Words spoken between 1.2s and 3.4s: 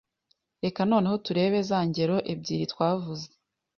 turebe za ngero ebyiri twavuze.